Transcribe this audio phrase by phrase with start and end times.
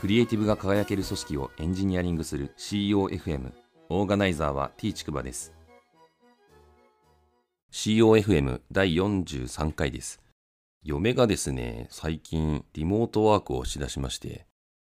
[0.00, 3.52] クリエイティブが輝ける組織をエンジニアリングする COFM
[3.90, 5.52] オーガナイザーは T ちくばです
[7.70, 10.22] COFM 第43回です。
[10.82, 14.46] 嫁がですね、最近リモートワークをしだしまして、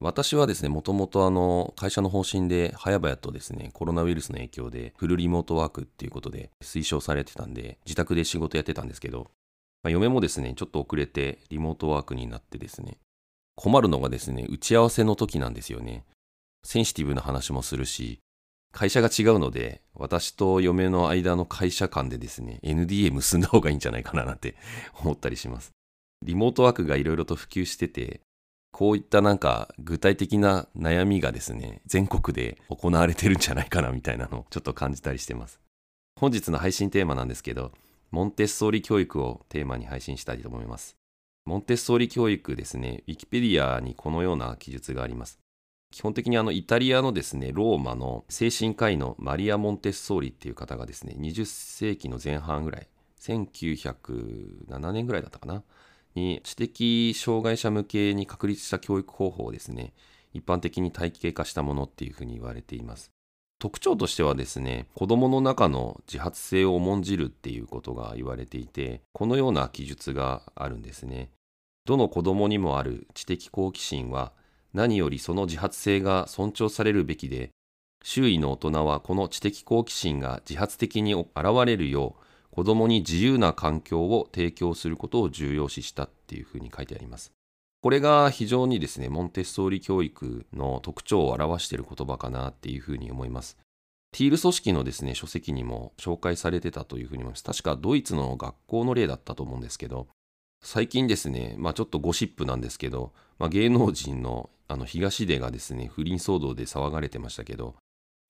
[0.00, 9.30] 私はですね、もともとあの、会社の方針で早々とですね、コロナウイルスの影響でフルリモートワークっていうことで推奨されてたんで、自宅で仕事やってたんですけど、
[9.82, 12.98] まあ、嫁もですね、ちょっと遅れてリモートワークになってですね、
[13.54, 16.04] 困るのがですね、打ち合わせの時なんですよね。
[16.64, 18.20] センシティブな話もするし、
[18.72, 24.56] 会社が違うので、私と嫁の間の会社間でですね、NDA 結んだ方がいいんじゃないかななんて
[25.02, 25.72] 思ったりします。
[26.22, 28.20] リモートワークがいろいろと普及してて、
[28.72, 35.60] こういったなんか具体的な悩みがですね、全国で行われてるんじゃないかなみたいなのを ちょっと感じたりしてます。
[36.20, 37.72] 本日の配信テーマなんですけど、
[38.10, 40.96] モンテッソーリ教育をテーマに配信したいと思います。
[41.50, 45.40] モンテッソーリ教育ですね、ウィキペディアにこのような記述があります。
[45.90, 52.86] 基本的にあのイタリアのですね、ローマの精神科医のマリア・モンテッソーリっていう方がですね、20世紀の前半ぐらい、
[53.18, 55.64] 1907年ぐらいだったかな、
[56.14, 59.92] に知的障害者向けに確立した教育方法をですね、
[60.32, 63.10] 一般的に体系化したものっていうふうに言われています。
[63.58, 71.28] 特徴としてはですね、子供の中の自発性を重んじるっていうことが言われていて、このような記述があるんですね。
[71.84, 74.32] どの子供にもある知的好奇心は
[74.72, 77.50] 何よりその自発性が尊重されるべきで、
[78.02, 81.28] 周囲の大人はこの知的好奇心が自発的に現
[81.66, 87.32] れるよう、子供に自由な環境を提供することを重要視したっていうふうに書いてあります。
[87.82, 93.56] これが非常にですね、モンテッソーリ教育の特徴を表している言葉かなっていうふうに思います。
[94.12, 97.44] ティール組織のですね、書籍にも紹介されてたというふうに思います。
[97.44, 100.08] 確かドイツの学校の例だったと思うんですけど、
[100.62, 107.74] 最近ですね、まあちょっとゴシップなんですけど、まあ、芸能人のあの東出がですね、不倫騒動で騒がれてましたけど、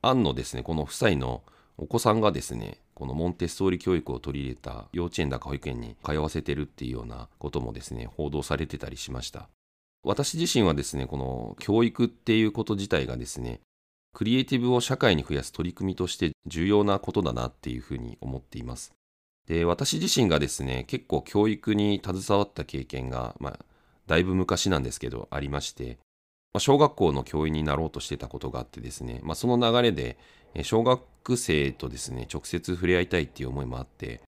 [0.00, 1.42] アンのですね、この夫妻の
[1.76, 9.48] お子さんがですね、このモンテッソーリ教育を取り入れた幼稚園だか保育園に通わせてるっていうようなこともですね、報道されてたりしました。
[10.02, 13.60] 私自身はですね、この教育っていうこと自体がですね、
[14.14, 18.92] クリエイティブを社会に増やす取り組みとして重要なことだなっていうふうに思っています。
[19.50, 23.58] で、私自身がですね、結構教育に携わった経験が、まあ、
[24.06, 25.98] だいぶ昔なんですけど、ありまして、
[26.52, 30.18] まあ、小学校の教員になろうとしてたことがあってですね、まあ、その流れで、
[30.62, 34.20] 小学生とですね、直接触れ合いたいっていう思いもあって、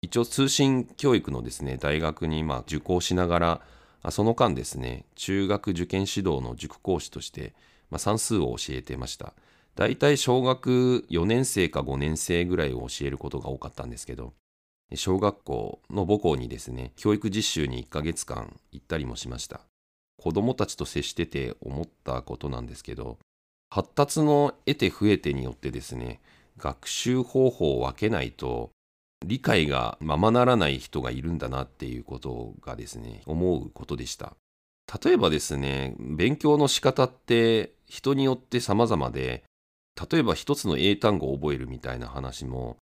[0.00, 3.60] 一応通信教育のですね、大学にま受講しなが
[4.04, 7.52] ら、その間ですね、中学受験指導の塾講師として、
[7.90, 9.34] まあ、算数を教えてました。
[9.74, 14.34] 大体小学4年生か5年生ぐらいを教えることが多かったんですけど、
[14.94, 19.60] 小学校の母校にですね、教育実習に1ヶ月間行ったりもしました。
[20.16, 23.18] 子供たちと接してて思ったことなんですけど、
[23.70, 26.20] 発達の得て増えてによってですね、
[26.56, 28.70] 学習方法を分けないと、
[29.26, 34.36] 理解がままならない人がいるんだなっていうことがですね、思うことでした。
[35.04, 39.44] 例えばですね、勉強の仕方って人によって様々で、
[40.10, 42.78] 例えば一つの英単語を覚えるみたいな話も、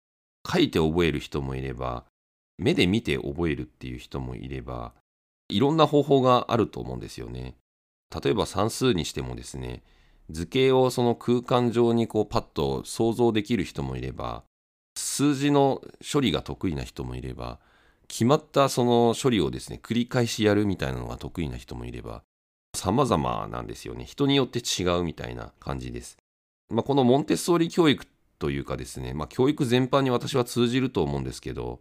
[0.46, 2.04] 書いて覚える人もいれば、
[2.58, 4.92] 目で見て覚えるっていう人もいれば、
[5.48, 7.56] いろんな方法があると思うんですよね。
[8.22, 9.82] 例えば算数にしてもですね、
[10.30, 14.44] 図形をその空間上にこうパッと想像できる人もいれば、
[14.96, 15.82] 数字の
[16.12, 17.58] 処理が得意な人もいれば、
[18.06, 22.22] 決まったその処理をですね、繰り返しやるみたいなのが得意な人もいれば、
[22.76, 24.04] 様々なんですよね。
[24.04, 26.16] 人によって違うみたいな感じです。
[26.70, 28.06] まあ、このモンテッソーリ教育
[28.44, 31.80] というかですね、まあ、教育全般に私は通じると思うんですけど、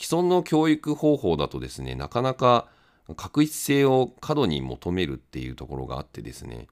[0.00, 2.68] 既存の教育方法だとですね、なかなか
[3.16, 6.68] 確一性を過度に求めるっていうところがあってですね、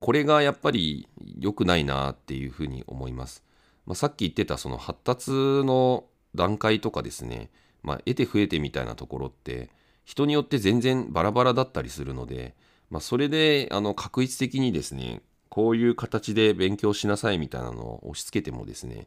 [0.00, 1.08] これがやっぱり
[1.38, 3.42] 良くないなっていうふうに思います。
[3.86, 7.48] まあ、さっき言ってたその発達の段階とかですね、
[7.82, 9.70] まあ、得て増えてみたいなところって
[10.04, 12.54] 人によって全然バラバラだったりするので、
[12.90, 15.22] まあ、それであの確一的にですね
[15.54, 19.06] こういう形で勉強しなさいみたいなのを押し付けてもですね、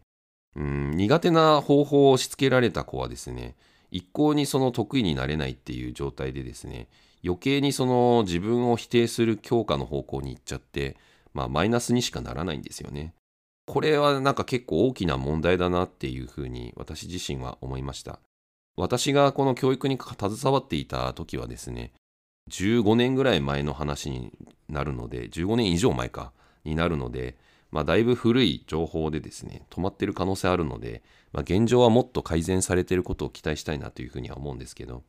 [0.55, 3.57] うん、苦手な方法を押し付けられた子はですね、
[3.91, 6.87] 一向にその得意になれないっていう状態でですね、
[7.21, 10.95] 余計にその自分を否定する強化の方向に行っちゃって、
[11.33, 13.13] まあマイナスにしかならないんですよね。
[13.65, 18.21] これはなんか結構大きな問題だなっていうふうに私自身は思いました。
[18.77, 21.91] 私がこの教育に携わっていた時はですね、
[22.49, 24.31] 15年ぐらい前の話に
[24.69, 26.31] なるので、15年以上前か、
[26.67, 27.35] になるので、
[27.71, 31.01] まあ、だいぶ古い情報でですね、止まってる可能性あるので、
[31.31, 35.03] まあ、現状はもっと改善されてることを期待したいなというふうには思うんですけど、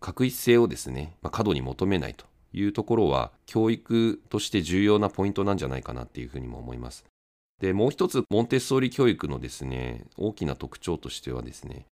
[0.00, 7.04] 確一性をですね、まあ、過度に求めないというところは教育として重要なポイントなんじゃないかなっていうふうにも思います。
[7.60, 11.86] でもう一つモンテッソーリ教育のですね大きな特徴としてはですね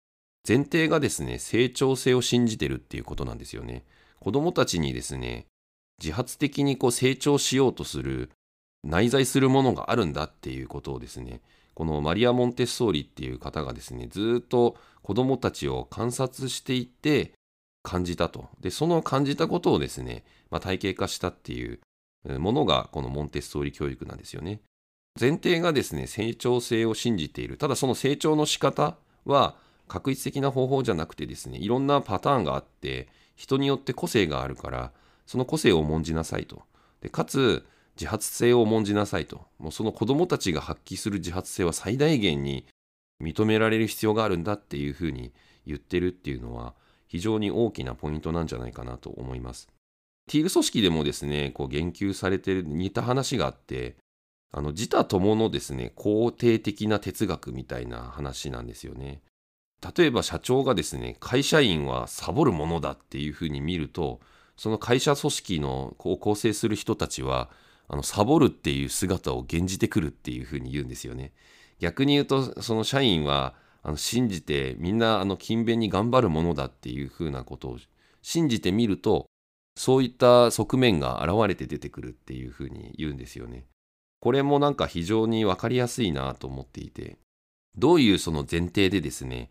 [0.46, 3.82] 前提がですね成長性を信じてるっていうことなんですよね。
[4.24, 5.44] 子どもたちにですね
[6.02, 8.30] 自発的にこう成長しようとする
[8.82, 11.42] 内在するものがあるんだっていうことをですね
[11.74, 17.32] このマリア・モンテッソーリっていう方がですねずっと子どもたちを観察していって
[17.82, 18.48] 感じたと。
[18.60, 21.80] でその感じたことをですね、まあ、体系化したっていう
[22.38, 24.60] ものがこのモンテッソーリ教育なんですよね。
[25.20, 27.58] 前提がですね成長性を信じている。
[27.58, 29.56] ただその成長の仕方は
[29.86, 34.92] 確一的な方法じゃなくてですねいろんなパターンがあって人によって個性があるから
[35.26, 36.62] その個性を重んじなさいと
[37.00, 37.66] でかつ
[37.96, 42.66] 自発性を重んじなさいともうその子どもたちが発揮する自発性は最大限に
[43.22, 45.32] 認められる必要があるんだっていうふうに
[45.66, 46.74] 言ってるっていうのは
[47.06, 49.68] 非常に大きなポイントなんじゃないかなと思います。
[50.26, 53.96] ティール組織でもですねこう言及されてる似た話があって
[54.50, 59.20] あの自他共のですね肯定的な哲学みたいな話なんですよね。
[59.96, 64.20] 例えば社長がですね会社員はサボるものだっていうふうに見ると
[64.56, 67.50] その会社組織のこう構成する人たちは
[67.88, 71.32] あのサボるっていう姿を現じてくるっていうふうに言うんですよね。
[71.80, 77.78] 逆に言うとその社員はあの信じてみんなあの勤勉に頑張るものだっていうふうなことを
[78.22, 79.26] 信じてみると
[79.76, 83.66] そういった側面が現れて出てくるっていうふうに言うんですよね。
[84.20, 87.18] これもなんか非常に分かりやすいなと思っていて
[87.76, 89.50] どういうその前提でですね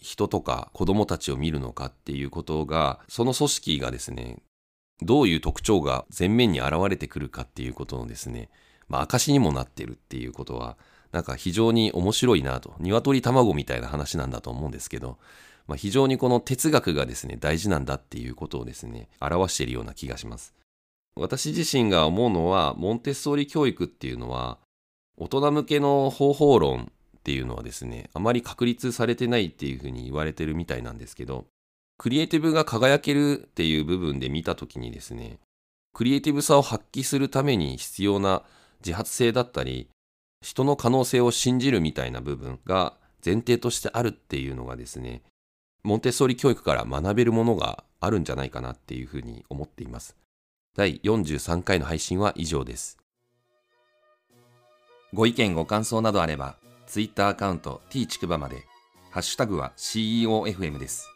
[0.00, 4.38] 人とか子供たちを見るのかっていうことがその組織がですね
[5.02, 8.48] どういう特徴が前面に現れてくるかっていうことのですね、
[8.88, 10.76] まあ、証にもなってるっていうことは、
[11.12, 15.18] なんか非常に面白いなと、鶏卵みたいな話なんだと思うんですけど、
[15.66, 20.54] まあ、非常にこの哲学がですね、大事なんだっていうことをですね、表しているような気がします。
[21.14, 24.58] 私自身が思うのは、モンテッソーリ教育っていうのは、
[25.18, 26.92] 大人向けの方法論
[27.26, 31.46] っていうのはですね、あまり確立されてないっていうふうに言われてるみたいなんですけど、
[31.98, 35.40] クリエイティブが輝けるっていう部分で見たときにですね、
[35.92, 38.44] クリエイティブさを発揮するために必要な
[38.78, 39.88] 自発性だったり、
[40.40, 42.94] 人の可能性を信じるみたいな部分が
[43.24, 45.22] 前提としてあるっていうのがですね、
[45.82, 50.16] モンテッソーリ教育から学べるものがあるんじゃないかなっていうふうに思っています。
[50.76, 52.98] 第43回の配信は以上です。
[55.12, 58.64] ご意見ご感想などあれば、Twitter アカウント t ちくばまで、
[59.10, 61.15] ハッシュタグは CEOFM です。